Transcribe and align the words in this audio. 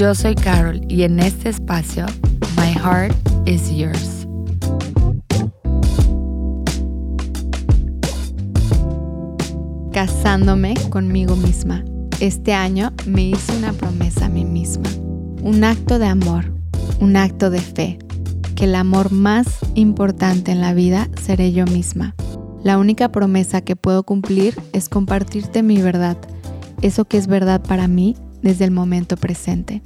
Yo 0.00 0.14
soy 0.14 0.34
Carol 0.34 0.80
y 0.88 1.02
en 1.02 1.20
este 1.20 1.50
espacio, 1.50 2.06
My 2.56 2.72
Heart 2.72 3.14
is 3.44 3.70
Yours. 3.70 4.26
casándome 9.92 10.72
conmigo 10.88 11.36
misma. 11.36 11.84
Este 12.18 12.54
año 12.54 12.94
me 13.04 13.24
hice 13.24 13.54
una 13.54 13.74
promesa 13.74 14.24
a 14.24 14.28
mí 14.30 14.46
misma, 14.46 14.88
un 15.42 15.64
acto 15.64 15.98
de 15.98 16.06
amor, 16.06 16.50
un 17.00 17.16
acto 17.16 17.50
de 17.50 17.60
fe, 17.60 17.98
que 18.56 18.64
el 18.64 18.76
amor 18.76 19.12
más 19.12 19.58
importante 19.74 20.50
en 20.50 20.62
la 20.62 20.72
vida 20.72 21.10
seré 21.20 21.52
yo 21.52 21.66
misma. 21.66 22.14
La 22.64 22.78
única 22.78 23.12
promesa 23.12 23.60
que 23.60 23.76
puedo 23.76 24.02
cumplir 24.04 24.58
es 24.72 24.88
compartirte 24.88 25.62
mi 25.62 25.82
verdad, 25.82 26.16
eso 26.80 27.04
que 27.04 27.18
es 27.18 27.26
verdad 27.26 27.60
para 27.60 27.86
mí 27.86 28.16
desde 28.42 28.64
el 28.64 28.70
momento 28.70 29.16
presente, 29.16 29.82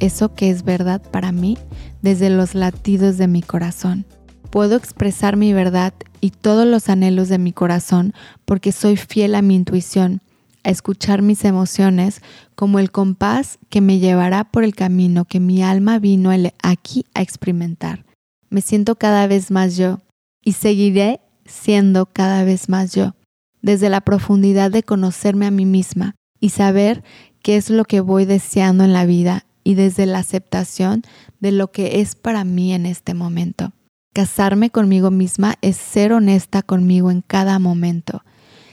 eso 0.00 0.34
que 0.34 0.50
es 0.50 0.64
verdad 0.64 1.02
para 1.10 1.32
mí 1.32 1.58
desde 2.02 2.30
los 2.30 2.54
latidos 2.54 3.18
de 3.18 3.28
mi 3.28 3.42
corazón. 3.42 4.06
Puedo 4.50 4.76
expresar 4.76 5.36
mi 5.36 5.52
verdad 5.52 5.92
y 6.20 6.30
todos 6.30 6.66
los 6.66 6.88
anhelos 6.88 7.28
de 7.28 7.38
mi 7.38 7.52
corazón 7.52 8.14
porque 8.44 8.72
soy 8.72 8.96
fiel 8.96 9.34
a 9.34 9.42
mi 9.42 9.54
intuición, 9.54 10.22
a 10.64 10.70
escuchar 10.70 11.22
mis 11.22 11.44
emociones 11.44 12.22
como 12.54 12.78
el 12.78 12.90
compás 12.90 13.58
que 13.68 13.80
me 13.80 13.98
llevará 13.98 14.44
por 14.44 14.64
el 14.64 14.74
camino 14.74 15.24
que 15.24 15.40
mi 15.40 15.62
alma 15.62 15.98
vino 15.98 16.30
aquí 16.62 17.04
a 17.14 17.22
experimentar. 17.22 18.04
Me 18.50 18.62
siento 18.62 18.96
cada 18.96 19.26
vez 19.26 19.50
más 19.50 19.76
yo 19.76 20.00
y 20.42 20.52
seguiré 20.52 21.20
siendo 21.44 22.06
cada 22.06 22.44
vez 22.44 22.68
más 22.68 22.94
yo, 22.94 23.14
desde 23.62 23.90
la 23.90 24.00
profundidad 24.00 24.70
de 24.70 24.82
conocerme 24.82 25.46
a 25.46 25.50
mí 25.50 25.66
misma 25.66 26.14
y 26.40 26.50
saber 26.50 27.02
qué 27.48 27.56
es 27.56 27.70
lo 27.70 27.86
que 27.86 28.02
voy 28.02 28.26
deseando 28.26 28.84
en 28.84 28.92
la 28.92 29.06
vida 29.06 29.46
y 29.64 29.72
desde 29.72 30.04
la 30.04 30.18
aceptación 30.18 31.00
de 31.40 31.50
lo 31.50 31.72
que 31.72 32.02
es 32.02 32.14
para 32.14 32.44
mí 32.44 32.74
en 32.74 32.84
este 32.84 33.14
momento. 33.14 33.72
Casarme 34.12 34.68
conmigo 34.68 35.10
misma 35.10 35.54
es 35.62 35.78
ser 35.78 36.12
honesta 36.12 36.60
conmigo 36.60 37.10
en 37.10 37.22
cada 37.22 37.58
momento, 37.58 38.22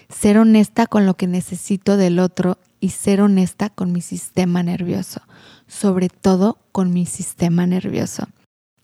ser 0.10 0.38
honesta 0.38 0.88
con 0.88 1.06
lo 1.06 1.16
que 1.16 1.26
necesito 1.26 1.96
del 1.96 2.20
otro 2.20 2.58
y 2.82 2.90
ser 2.90 3.22
honesta 3.22 3.70
con 3.70 3.94
mi 3.94 4.02
sistema 4.02 4.62
nervioso, 4.62 5.22
sobre 5.68 6.10
todo 6.10 6.58
con 6.74 6.92
mi 6.92 7.06
sistema 7.06 7.66
nervioso. 7.66 8.28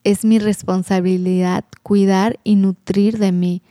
Es 0.06 0.23
mi 0.23 0.39
responsabilidad 0.39 1.66
cuidar 1.84 2.39
y 2.45 2.56
nutrir 2.56 3.17
de 3.17 3.34
mí 3.34 3.62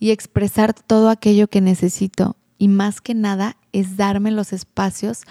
y 0.00 0.10
expresar 0.10 0.74
todo 0.74 1.08
aquello 1.08 1.46
que 1.46 1.60
necesito 1.60 2.34
y 2.58 2.66
más 2.66 3.00
que 3.00 3.14
nada 3.14 3.56
es 3.72 3.96
darme 3.96 4.32
los 4.32 4.52
espacios 4.52 5.22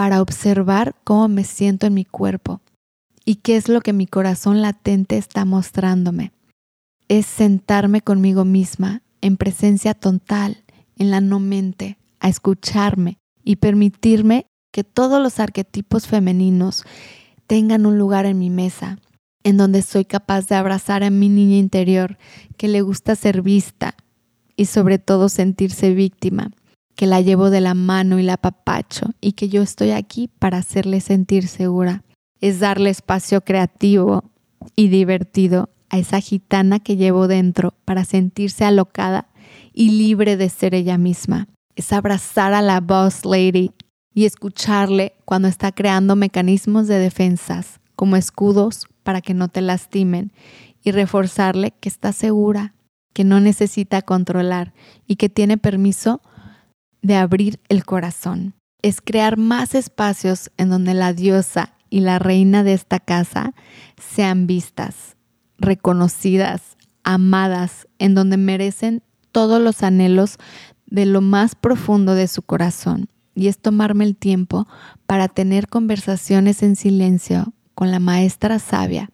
para 0.00 0.22
observar 0.22 0.96
cómo 1.04 1.28
me 1.28 1.44
siento 1.44 1.86
en 1.86 1.92
mi 1.92 2.06
cuerpo 2.06 2.62
y 3.26 3.34
qué 3.34 3.56
es 3.56 3.68
lo 3.68 3.82
que 3.82 3.92
mi 3.92 4.06
corazón 4.06 4.62
latente 4.62 5.18
está 5.18 5.44
mostrándome. 5.44 6.32
Es 7.08 7.26
sentarme 7.26 8.00
conmigo 8.00 8.46
misma 8.46 9.02
en 9.20 9.36
presencia 9.36 9.92
total, 9.92 10.64
en 10.96 11.10
la 11.10 11.20
no 11.20 11.38
mente, 11.38 11.98
a 12.18 12.30
escucharme 12.30 13.18
y 13.44 13.56
permitirme 13.56 14.46
que 14.72 14.84
todos 14.84 15.22
los 15.22 15.38
arquetipos 15.38 16.06
femeninos 16.06 16.84
tengan 17.46 17.84
un 17.84 17.98
lugar 17.98 18.24
en 18.24 18.38
mi 18.38 18.48
mesa, 18.48 19.00
en 19.44 19.58
donde 19.58 19.82
soy 19.82 20.06
capaz 20.06 20.48
de 20.48 20.54
abrazar 20.54 21.04
a 21.04 21.10
mi 21.10 21.28
niña 21.28 21.58
interior 21.58 22.16
que 22.56 22.68
le 22.68 22.80
gusta 22.80 23.16
ser 23.16 23.42
vista 23.42 23.96
y 24.56 24.64
sobre 24.64 24.98
todo 24.98 25.28
sentirse 25.28 25.92
víctima, 25.92 26.52
que 27.00 27.06
la 27.06 27.22
llevo 27.22 27.48
de 27.48 27.62
la 27.62 27.72
mano 27.72 28.18
y 28.18 28.22
la 28.22 28.36
papacho 28.36 29.14
y 29.22 29.32
que 29.32 29.48
yo 29.48 29.62
estoy 29.62 29.92
aquí 29.92 30.28
para 30.38 30.58
hacerle 30.58 31.00
sentir 31.00 31.48
segura. 31.48 32.04
Es 32.42 32.60
darle 32.60 32.90
espacio 32.90 33.40
creativo 33.40 34.30
y 34.76 34.88
divertido 34.88 35.70
a 35.88 35.96
esa 35.96 36.20
gitana 36.20 36.78
que 36.78 36.96
llevo 36.98 37.26
dentro 37.26 37.72
para 37.86 38.04
sentirse 38.04 38.66
alocada 38.66 39.30
y 39.72 39.92
libre 39.92 40.36
de 40.36 40.50
ser 40.50 40.74
ella 40.74 40.98
misma. 40.98 41.48
Es 41.74 41.90
abrazar 41.94 42.52
a 42.52 42.60
la 42.60 42.82
boss 42.82 43.24
lady 43.24 43.70
y 44.12 44.26
escucharle 44.26 45.14
cuando 45.24 45.48
está 45.48 45.72
creando 45.72 46.16
mecanismos 46.16 46.86
de 46.86 46.98
defensas 46.98 47.80
como 47.96 48.16
escudos 48.16 48.88
para 49.04 49.22
que 49.22 49.32
no 49.32 49.48
te 49.48 49.62
lastimen 49.62 50.32
y 50.82 50.90
reforzarle 50.90 51.72
que 51.80 51.88
está 51.88 52.12
segura, 52.12 52.74
que 53.14 53.24
no 53.24 53.40
necesita 53.40 54.02
controlar 54.02 54.74
y 55.06 55.16
que 55.16 55.30
tiene 55.30 55.56
permiso 55.56 56.20
de 57.02 57.16
abrir 57.16 57.60
el 57.68 57.84
corazón. 57.84 58.54
Es 58.82 59.00
crear 59.00 59.36
más 59.36 59.74
espacios 59.74 60.50
en 60.56 60.70
donde 60.70 60.94
la 60.94 61.12
diosa 61.12 61.74
y 61.90 62.00
la 62.00 62.18
reina 62.18 62.62
de 62.62 62.72
esta 62.72 63.00
casa 63.00 63.52
sean 63.98 64.46
vistas, 64.46 65.16
reconocidas, 65.58 66.76
amadas, 67.02 67.88
en 67.98 68.14
donde 68.14 68.36
merecen 68.36 69.02
todos 69.32 69.60
los 69.60 69.82
anhelos 69.82 70.38
de 70.86 71.06
lo 71.06 71.20
más 71.20 71.54
profundo 71.54 72.14
de 72.14 72.28
su 72.28 72.42
corazón. 72.42 73.08
Y 73.34 73.48
es 73.48 73.58
tomarme 73.58 74.04
el 74.04 74.16
tiempo 74.16 74.66
para 75.06 75.28
tener 75.28 75.68
conversaciones 75.68 76.62
en 76.62 76.76
silencio 76.76 77.52
con 77.74 77.90
la 77.90 78.00
maestra 78.00 78.58
sabia 78.58 79.10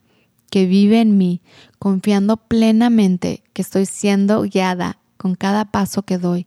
que 0.50 0.66
vive 0.66 1.00
en 1.00 1.18
mí, 1.18 1.42
confiando 1.78 2.36
plenamente 2.36 3.42
que 3.52 3.62
estoy 3.62 3.86
siendo 3.86 4.42
guiada 4.42 4.98
con 5.16 5.34
cada 5.34 5.66
paso 5.66 6.02
que 6.02 6.18
doy 6.18 6.46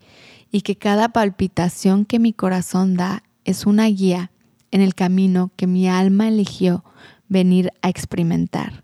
y 0.51 0.61
que 0.61 0.77
cada 0.77 1.09
palpitación 1.09 2.05
que 2.05 2.19
mi 2.19 2.33
corazón 2.33 2.95
da 2.95 3.23
es 3.45 3.65
una 3.65 3.85
guía 3.85 4.31
en 4.71 4.81
el 4.81 4.95
camino 4.95 5.51
que 5.55 5.67
mi 5.67 5.87
alma 5.87 6.27
eligió 6.27 6.83
venir 7.27 7.71
a 7.81 7.89
experimentar 7.89 8.83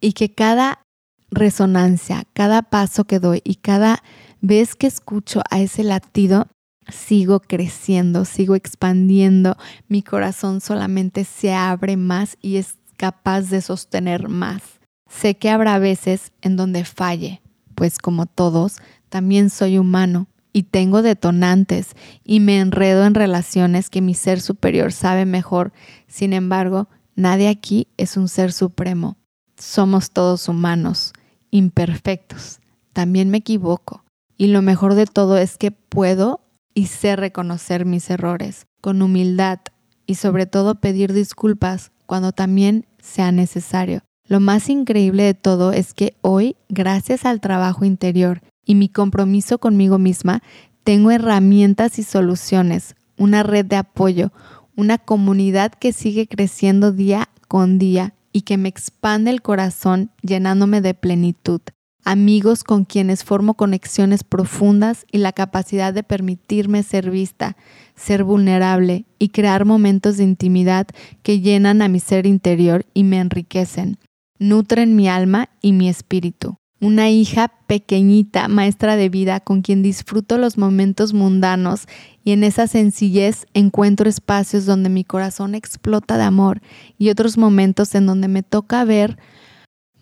y 0.00 0.12
que 0.12 0.32
cada 0.32 0.82
resonancia, 1.30 2.24
cada 2.32 2.62
paso 2.62 3.04
que 3.04 3.18
doy 3.18 3.40
y 3.44 3.56
cada 3.56 4.02
vez 4.40 4.74
que 4.74 4.86
escucho 4.86 5.42
a 5.50 5.60
ese 5.60 5.82
latido, 5.82 6.46
sigo 6.88 7.40
creciendo, 7.40 8.24
sigo 8.24 8.54
expandiendo, 8.54 9.56
mi 9.88 10.02
corazón 10.02 10.60
solamente 10.60 11.24
se 11.24 11.52
abre 11.52 11.96
más 11.96 12.36
y 12.40 12.56
es 12.56 12.78
capaz 12.96 13.42
de 13.50 13.60
sostener 13.60 14.28
más. 14.28 14.62
Sé 15.08 15.36
que 15.36 15.50
habrá 15.50 15.78
veces 15.78 16.32
en 16.42 16.56
donde 16.56 16.84
falle, 16.84 17.42
pues 17.74 17.98
como 17.98 18.26
todos, 18.26 18.76
también 19.08 19.50
soy 19.50 19.78
humano 19.78 20.28
y 20.56 20.62
tengo 20.62 21.02
detonantes 21.02 21.94
y 22.24 22.40
me 22.40 22.58
enredo 22.60 23.04
en 23.04 23.14
relaciones 23.14 23.90
que 23.90 24.00
mi 24.00 24.14
ser 24.14 24.40
superior 24.40 24.92
sabe 24.92 25.26
mejor. 25.26 25.72
Sin 26.06 26.32
embargo, 26.32 26.88
nadie 27.14 27.48
aquí 27.48 27.88
es 27.96 28.16
un 28.16 28.28
ser 28.28 28.52
supremo 28.52 29.18
somos 29.58 30.10
todos 30.10 30.48
humanos, 30.48 31.12
imperfectos. 31.50 32.60
También 32.92 33.30
me 33.30 33.38
equivoco. 33.38 34.04
Y 34.36 34.48
lo 34.48 34.62
mejor 34.62 34.94
de 34.94 35.06
todo 35.06 35.38
es 35.38 35.56
que 35.56 35.70
puedo 35.70 36.40
y 36.74 36.86
sé 36.86 37.16
reconocer 37.16 37.86
mis 37.86 38.10
errores 38.10 38.66
con 38.80 39.00
humildad 39.00 39.60
y 40.06 40.16
sobre 40.16 40.46
todo 40.46 40.76
pedir 40.76 41.12
disculpas 41.12 41.90
cuando 42.04 42.32
también 42.32 42.86
sea 42.98 43.32
necesario. 43.32 44.02
Lo 44.28 44.40
más 44.40 44.68
increíble 44.68 45.22
de 45.22 45.34
todo 45.34 45.72
es 45.72 45.94
que 45.94 46.16
hoy, 46.20 46.56
gracias 46.68 47.24
al 47.24 47.40
trabajo 47.40 47.84
interior 47.84 48.42
y 48.66 48.74
mi 48.74 48.90
compromiso 48.90 49.58
conmigo 49.58 49.98
misma, 49.98 50.42
tengo 50.84 51.10
herramientas 51.10 51.98
y 51.98 52.02
soluciones, 52.02 52.96
una 53.16 53.42
red 53.42 53.64
de 53.64 53.76
apoyo, 53.76 54.32
una 54.76 54.98
comunidad 54.98 55.72
que 55.72 55.92
sigue 55.92 56.26
creciendo 56.26 56.92
día 56.92 57.30
con 57.48 57.78
día 57.78 58.12
y 58.32 58.42
que 58.42 58.58
me 58.58 58.68
expande 58.68 59.30
el 59.30 59.40
corazón 59.40 60.10
llenándome 60.20 60.82
de 60.82 60.92
plenitud, 60.92 61.62
amigos 62.04 62.64
con 62.64 62.84
quienes 62.84 63.24
formo 63.24 63.54
conexiones 63.54 64.24
profundas 64.24 65.06
y 65.10 65.18
la 65.18 65.32
capacidad 65.32 65.94
de 65.94 66.02
permitirme 66.02 66.82
ser 66.82 67.10
vista, 67.10 67.56
ser 67.94 68.24
vulnerable 68.24 69.06
y 69.18 69.30
crear 69.30 69.64
momentos 69.64 70.18
de 70.18 70.24
intimidad 70.24 70.86
que 71.22 71.40
llenan 71.40 71.80
a 71.80 71.88
mi 71.88 71.98
ser 71.98 72.26
interior 72.26 72.84
y 72.92 73.04
me 73.04 73.18
enriquecen, 73.18 73.98
nutren 74.38 74.94
mi 74.94 75.08
alma 75.08 75.48
y 75.62 75.72
mi 75.72 75.88
espíritu. 75.88 76.58
Una 76.80 77.08
hija 77.10 77.52
pequeñita, 77.66 78.48
maestra 78.48 78.96
de 78.96 79.08
vida, 79.08 79.40
con 79.40 79.62
quien 79.62 79.82
disfruto 79.82 80.38
los 80.38 80.58
momentos 80.58 81.14
mundanos 81.14 81.86
y 82.22 82.32
en 82.32 82.44
esa 82.44 82.66
sencillez 82.66 83.46
encuentro 83.54 84.08
espacios 84.08 84.66
donde 84.66 84.88
mi 84.88 85.04
corazón 85.04 85.54
explota 85.54 86.18
de 86.18 86.24
amor 86.24 86.60
y 86.98 87.10
otros 87.10 87.38
momentos 87.38 87.94
en 87.94 88.06
donde 88.06 88.28
me 88.28 88.42
toca 88.42 88.84
ver 88.84 89.18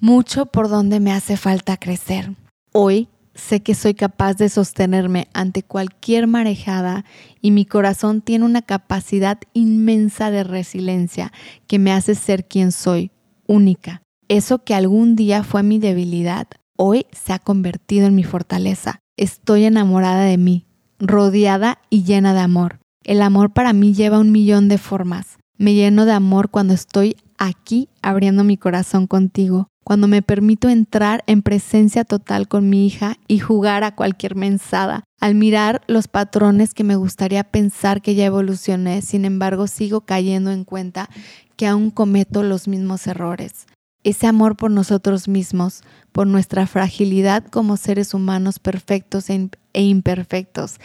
mucho 0.00 0.46
por 0.46 0.68
donde 0.68 1.00
me 1.00 1.12
hace 1.12 1.36
falta 1.36 1.76
crecer. 1.76 2.34
Hoy 2.72 3.08
sé 3.34 3.60
que 3.60 3.74
soy 3.74 3.94
capaz 3.94 4.34
de 4.34 4.48
sostenerme 4.48 5.28
ante 5.32 5.62
cualquier 5.62 6.26
marejada 6.26 7.04
y 7.40 7.50
mi 7.50 7.64
corazón 7.64 8.20
tiene 8.20 8.44
una 8.44 8.62
capacidad 8.62 9.38
inmensa 9.52 10.30
de 10.30 10.44
resiliencia 10.44 11.32
que 11.66 11.78
me 11.78 11.92
hace 11.92 12.14
ser 12.14 12.46
quien 12.46 12.72
soy, 12.72 13.10
única. 13.46 14.02
Eso 14.28 14.64
que 14.64 14.74
algún 14.74 15.16
día 15.16 15.44
fue 15.44 15.62
mi 15.62 15.78
debilidad, 15.78 16.48
hoy 16.76 17.06
se 17.12 17.32
ha 17.32 17.38
convertido 17.38 18.06
en 18.06 18.14
mi 18.14 18.24
fortaleza. 18.24 19.00
Estoy 19.16 19.64
enamorada 19.64 20.24
de 20.24 20.38
mí, 20.38 20.66
rodeada 20.98 21.78
y 21.90 22.04
llena 22.04 22.34
de 22.34 22.40
amor. 22.40 22.78
El 23.04 23.22
amor 23.22 23.52
para 23.52 23.72
mí 23.72 23.94
lleva 23.94 24.18
un 24.18 24.32
millón 24.32 24.68
de 24.68 24.78
formas. 24.78 25.38
Me 25.56 25.74
lleno 25.74 26.04
de 26.04 26.12
amor 26.12 26.50
cuando 26.50 26.74
estoy 26.74 27.16
aquí 27.38 27.88
abriendo 28.02 28.44
mi 28.44 28.56
corazón 28.56 29.06
contigo, 29.06 29.68
cuando 29.84 30.08
me 30.08 30.22
permito 30.22 30.68
entrar 30.68 31.22
en 31.26 31.42
presencia 31.42 32.04
total 32.04 32.48
con 32.48 32.68
mi 32.70 32.86
hija 32.86 33.16
y 33.28 33.38
jugar 33.38 33.84
a 33.84 33.94
cualquier 33.94 34.34
mensada, 34.34 35.04
al 35.20 35.34
mirar 35.34 35.82
los 35.86 36.08
patrones 36.08 36.74
que 36.74 36.84
me 36.84 36.96
gustaría 36.96 37.44
pensar 37.44 38.02
que 38.02 38.14
ya 38.14 38.24
evolucioné, 38.24 39.02
sin 39.02 39.24
embargo 39.24 39.66
sigo 39.66 40.00
cayendo 40.00 40.50
en 40.50 40.64
cuenta 40.64 41.08
que 41.56 41.66
aún 41.66 41.90
cometo 41.90 42.42
los 42.42 42.66
mismos 42.66 43.06
errores 43.06 43.66
ese 44.04 44.26
amor 44.26 44.56
por 44.56 44.70
nosotros 44.70 45.28
mismos, 45.28 45.82
por 46.12 46.26
nuestra 46.26 46.66
fragilidad 46.66 47.44
como 47.44 47.76
seres 47.76 48.14
humanos 48.14 48.58
perfectos 48.58 49.30
e, 49.30 49.48
e, 49.72 49.82
imperfectos, 49.82 50.76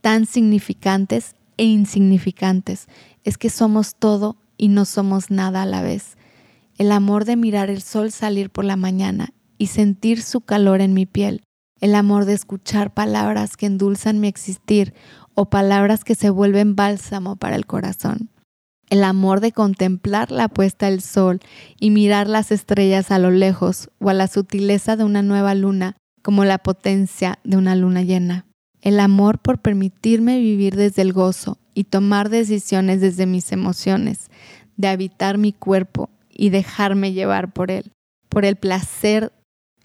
tan 0.00 0.26
significantes 0.26 1.36
e 1.56 1.64
insignificantes, 1.64 2.88
es 3.22 3.38
que 3.38 3.48
somos 3.48 3.94
todo 3.94 4.36
y 4.58 4.68
no 4.68 4.84
somos 4.84 5.30
nada 5.30 5.62
a 5.62 5.66
la 5.66 5.82
vez. 5.82 6.16
El 6.76 6.90
amor 6.90 7.24
de 7.24 7.36
mirar 7.36 7.70
el 7.70 7.80
sol 7.80 8.10
salir 8.10 8.50
por 8.50 8.64
la 8.64 8.76
mañana 8.76 9.32
y 9.56 9.68
sentir 9.68 10.20
su 10.20 10.40
calor 10.40 10.80
en 10.80 10.92
mi 10.92 11.06
piel, 11.06 11.44
el 11.80 11.94
amor 11.94 12.24
de 12.24 12.32
escuchar 12.32 12.92
palabras 12.92 13.56
que 13.56 13.66
endulzan 13.66 14.18
mi 14.18 14.26
existir 14.26 14.94
o 15.34 15.48
palabras 15.48 16.02
que 16.02 16.16
se 16.16 16.30
vuelven 16.30 16.74
bálsamo 16.74 17.36
para 17.36 17.54
el 17.54 17.66
corazón 17.66 18.33
el 18.94 19.02
amor 19.02 19.40
de 19.40 19.50
contemplar 19.50 20.30
la 20.30 20.46
puesta 20.46 20.88
del 20.88 21.00
sol 21.00 21.40
y 21.80 21.90
mirar 21.90 22.28
las 22.28 22.52
estrellas 22.52 23.10
a 23.10 23.18
lo 23.18 23.32
lejos 23.32 23.90
o 23.98 24.08
a 24.08 24.14
la 24.14 24.28
sutileza 24.28 24.94
de 24.94 25.02
una 25.02 25.20
nueva 25.20 25.56
luna 25.56 25.96
como 26.22 26.44
la 26.44 26.58
potencia 26.58 27.40
de 27.42 27.56
una 27.56 27.74
luna 27.74 28.02
llena. 28.02 28.46
El 28.82 29.00
amor 29.00 29.40
por 29.40 29.58
permitirme 29.58 30.38
vivir 30.38 30.76
desde 30.76 31.02
el 31.02 31.12
gozo 31.12 31.58
y 31.74 31.84
tomar 31.84 32.28
decisiones 32.28 33.00
desde 33.00 33.26
mis 33.26 33.50
emociones, 33.50 34.30
de 34.76 34.86
habitar 34.86 35.38
mi 35.38 35.52
cuerpo 35.52 36.08
y 36.30 36.50
dejarme 36.50 37.12
llevar 37.12 37.52
por 37.52 37.72
él, 37.72 37.90
por 38.28 38.44
el 38.44 38.54
placer 38.54 39.32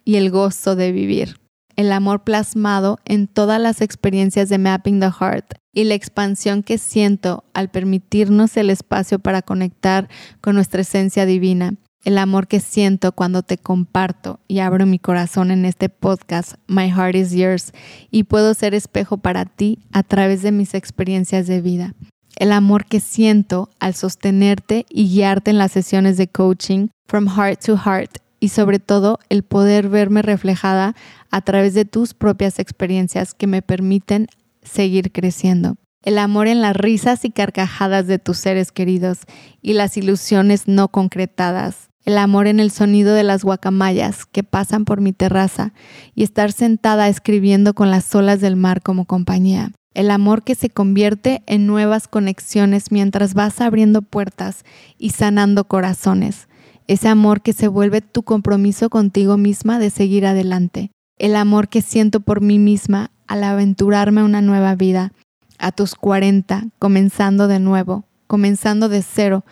y 0.06 0.18
el 0.18 0.30
gozo 0.30 0.76
de 0.76 0.92
vivir 0.92 1.39
el 1.80 1.94
amor 1.94 2.26
plasmado 2.26 3.00
en 3.06 3.28
todas 3.28 3.62
las 3.62 3.80
experiencias 3.80 4.50
de 4.50 4.58
Mapping 4.58 5.00
the 5.00 5.12
Heart 5.18 5.54
y 5.74 5.86
la 5.86 5.94
expansión 5.94 6.62
que 6.62 6.78
siento 6.78 7.46
al 7.54 7.70
permitirnos 7.70 8.58
el 8.58 8.70
espacio 8.70 9.18
para 9.20 9.42
conectar 9.42 10.10
con 10.42 10.56
nuestra 10.56 10.82
esencia 10.82 11.26
divina. 11.26 11.76
El 12.04 12.18
amor 12.18 12.50
que 12.50 12.60
siento 12.60 13.14
cuando 13.14 13.44
te 13.44 13.58
comparto 13.58 14.42
y 14.46 14.60
abro 14.60 14.86
mi 14.86 15.00
corazón 15.00 15.52
en 15.52 15.64
este 15.64 15.88
podcast, 15.88 16.56
My 16.68 16.90
Heart 16.90 17.16
is 17.16 17.32
Yours, 17.32 17.72
y 18.12 18.24
puedo 18.24 18.54
ser 18.56 18.74
espejo 18.74 19.18
para 19.18 19.46
ti 19.46 19.80
a 19.94 20.04
través 20.04 20.42
de 20.42 20.52
mis 20.52 20.74
experiencias 20.74 21.48
de 21.48 21.62
vida. 21.62 21.96
El 22.36 22.52
amor 22.52 22.88
que 22.88 23.00
siento 23.00 23.70
al 23.80 23.96
sostenerte 23.96 24.86
y 24.90 25.08
guiarte 25.08 25.52
en 25.52 25.58
las 25.58 25.72
sesiones 25.72 26.18
de 26.18 26.28
coaching 26.28 26.90
From 27.08 27.30
Heart 27.30 27.64
to 27.66 27.78
Heart 27.78 28.18
y 28.40 28.50
sobre 28.50 28.80
todo 28.80 29.20
el 29.30 29.44
poder 29.44 29.90
verme 29.90 30.22
reflejada 30.22 30.96
a 31.32 31.42
través 31.42 31.74
de 31.74 31.86
tus 31.86 32.14
propias 32.14 32.60
experiencias 32.60 33.34
que 33.34 33.48
me 33.48 33.62
permiten 33.62 34.28
seguir 34.62 35.12
creciendo. 35.12 35.76
El 36.02 36.18
amor 36.18 36.48
en 36.48 36.62
las 36.62 36.76
risas 36.76 37.26
y 37.26 37.30
carcajadas 37.30 38.08
de 38.08 38.20
tus 38.20 38.38
seres 38.38 38.72
queridos 38.72 39.20
y 39.62 39.74
las 39.74 39.98
ilusiones 39.98 40.68
no 40.68 40.88
concretadas. 40.88 41.90
El 42.06 42.18
amor 42.18 42.48
en 42.48 42.62
el 42.62 42.72
sonido 42.72 43.14
de 43.14 43.24
las 43.24 43.44
guacamayas 43.44 44.26
que 44.26 44.44
pasan 44.44 44.86
por 44.86 45.02
mi 45.02 45.12
terraza 45.12 45.74
y 46.16 46.24
estar 46.24 46.54
sentada 46.54 47.10
escribiendo 47.10 47.74
con 47.74 47.92
las 47.92 48.16
olas 48.16 48.40
del 48.40 48.56
mar 48.56 48.82
como 48.82 49.06
compañía. 49.06 49.72
El 49.94 50.10
amor 50.12 50.44
que 50.44 50.56
se 50.56 50.70
convierte 50.70 51.44
en 51.46 51.68
nuevas 51.68 52.08
conexiones 52.08 52.92
mientras 52.92 53.34
vas 53.34 53.60
abriendo 53.60 54.02
puertas 54.02 54.64
y 54.98 55.10
sanando 55.10 55.66
corazones 55.66 56.49
ese 56.90 57.08
amor 57.08 57.42
que 57.42 57.54
se 57.54 57.68
vuelve 57.68 58.02
tu 58.02 58.24
compromiso 58.24 58.90
contigo 58.90 59.38
misma 59.38 59.78
de 59.78 59.92
seguir 59.92 60.26
adelante, 60.26 60.90
el 61.20 61.36
amor 61.36 61.70
que 61.70 61.84
siento 61.84 62.20
por 62.20 62.42
mí 62.42 62.58
misma 62.58 63.12
al 63.28 63.44
aventurarme 63.44 64.22
a 64.22 64.24
una 64.24 64.42
nueva 64.42 64.74
vida, 64.74 65.14
a 65.60 65.72
tus 65.72 65.94
40, 65.94 66.70
comenzando 66.80 67.48
de 67.48 67.60
nuevo, 67.60 68.06
comenzando 68.26 68.90
de 68.90 69.04
cero, 69.04 69.46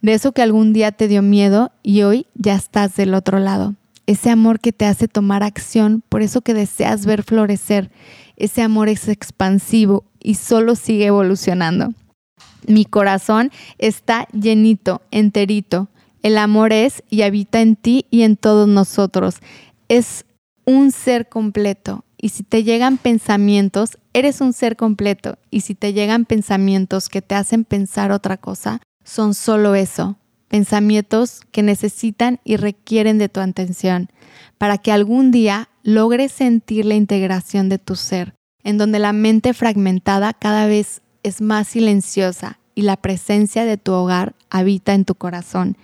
de 0.00 0.14
eso 0.14 0.32
que 0.32 0.40
algún 0.40 0.72
día 0.72 0.90
te 0.90 1.06
dio 1.06 1.20
miedo 1.20 1.70
y 1.82 2.00
hoy 2.00 2.26
ya 2.34 2.54
estás 2.54 2.96
del 2.96 3.12
otro 3.12 3.40
lado. 3.40 3.74
Ese 4.06 4.30
amor 4.30 4.58
que 4.58 4.72
te 4.72 4.86
hace 4.86 5.06
tomar 5.06 5.42
acción 5.42 6.02
por 6.08 6.22
eso 6.22 6.40
que 6.40 6.54
deseas 6.54 7.04
ver 7.04 7.24
florecer. 7.24 7.90
Ese 8.36 8.62
amor 8.62 8.88
es 8.88 9.06
expansivo 9.08 10.04
y 10.18 10.36
solo 10.36 10.76
sigue 10.76 11.04
evolucionando. 11.04 11.92
Mi 12.66 12.86
corazón 12.86 13.50
está 13.76 14.26
llenito, 14.32 15.02
enterito. 15.10 15.90
El 16.22 16.38
amor 16.38 16.72
es 16.72 17.02
y 17.08 17.22
habita 17.22 17.60
en 17.60 17.76
ti 17.76 18.06
y 18.10 18.22
en 18.22 18.36
todos 18.36 18.68
nosotros. 18.68 19.36
Es 19.88 20.26
un 20.64 20.92
ser 20.92 21.28
completo. 21.28 22.04
Y 22.18 22.30
si 22.30 22.42
te 22.42 22.62
llegan 22.62 22.98
pensamientos, 22.98 23.98
eres 24.12 24.40
un 24.40 24.52
ser 24.52 24.76
completo. 24.76 25.38
Y 25.50 25.62
si 25.62 25.74
te 25.74 25.92
llegan 25.92 26.26
pensamientos 26.26 27.08
que 27.08 27.22
te 27.22 27.34
hacen 27.34 27.64
pensar 27.64 28.12
otra 28.12 28.36
cosa, 28.36 28.80
son 29.04 29.34
solo 29.34 29.74
eso. 29.74 30.16
Pensamientos 30.48 31.40
que 31.52 31.62
necesitan 31.62 32.40
y 32.44 32.56
requieren 32.56 33.18
de 33.18 33.28
tu 33.28 33.40
atención 33.40 34.10
para 34.58 34.78
que 34.78 34.92
algún 34.92 35.30
día 35.30 35.70
logres 35.82 36.32
sentir 36.32 36.84
la 36.84 36.94
integración 36.94 37.68
de 37.68 37.78
tu 37.78 37.96
ser, 37.96 38.34
en 38.62 38.76
donde 38.76 38.98
la 38.98 39.12
mente 39.12 39.54
fragmentada 39.54 40.34
cada 40.34 40.66
vez 40.66 41.02
es 41.22 41.40
más 41.40 41.68
silenciosa 41.68 42.58
y 42.74 42.82
la 42.82 42.96
presencia 42.96 43.64
de 43.64 43.76
tu 43.76 43.92
hogar 43.92 44.34
habita 44.50 44.94
en 44.94 45.04
tu 45.04 45.14
corazón 45.14 45.76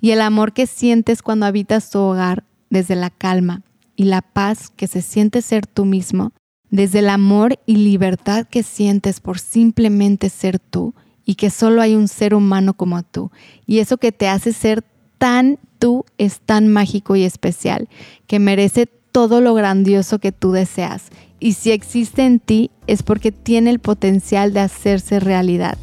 y 0.00 0.10
el 0.10 0.20
amor 0.20 0.52
que 0.52 0.66
sientes 0.66 1.22
cuando 1.22 1.46
habitas 1.46 1.90
tu 1.90 1.98
hogar 1.98 2.44
desde 2.70 2.96
la 2.96 3.10
calma 3.10 3.62
y 3.96 4.04
la 4.04 4.22
paz 4.22 4.70
que 4.70 4.86
se 4.86 5.02
siente 5.02 5.42
ser 5.42 5.66
tú 5.66 5.84
mismo, 5.84 6.32
desde 6.70 7.00
el 7.00 7.10
amor 7.10 7.58
y 7.66 7.76
libertad 7.76 8.46
que 8.48 8.62
sientes 8.62 9.20
por 9.20 9.38
simplemente 9.38 10.30
ser 10.30 10.58
tú 10.58 10.94
y 11.24 11.34
que 11.34 11.50
solo 11.50 11.82
hay 11.82 11.94
un 11.94 12.08
ser 12.08 12.34
humano 12.34 12.74
como 12.74 13.02
tú 13.02 13.30
y 13.66 13.78
eso 13.78 13.98
que 13.98 14.12
te 14.12 14.28
hace 14.28 14.52
ser 14.52 14.84
tan 15.18 15.58
tú 15.78 16.04
es 16.16 16.40
tan 16.40 16.68
mágico 16.68 17.16
y 17.16 17.24
especial 17.24 17.88
que 18.26 18.38
merece 18.38 18.86
todo 18.86 19.40
lo 19.40 19.52
grandioso 19.52 20.18
que 20.18 20.32
tú 20.32 20.52
deseas 20.52 21.10
y 21.42 21.54
si 21.54 21.72
existe 21.72 22.24
en 22.24 22.38
ti 22.38 22.70
es 22.86 23.02
porque 23.02 23.32
tiene 23.32 23.70
el 23.70 23.80
potencial 23.80 24.52
de 24.52 24.60
hacerse 24.60 25.18
realidad. 25.18 25.76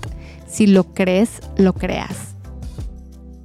Si 0.47 0.67
lo 0.67 0.85
crees, 0.93 1.41
lo 1.57 1.73
creas. 1.73 2.28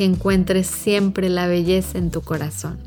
Que 0.00 0.06
encuentres 0.06 0.66
siempre 0.66 1.28
la 1.28 1.46
belleza 1.46 1.98
en 1.98 2.10
tu 2.10 2.22
corazón. 2.22 2.78